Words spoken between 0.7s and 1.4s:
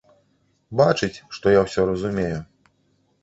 Бачыць,